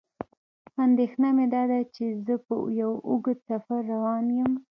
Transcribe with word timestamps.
اندېښنه 0.85 1.29
مې 1.35 1.45
داده 1.53 1.79
چې 1.95 2.05
زه 2.25 2.35
په 2.45 2.53
یو 2.81 2.91
اوږد 3.09 3.37
سفر 3.49 3.79
روان 3.93 4.25
یم. 4.37 4.51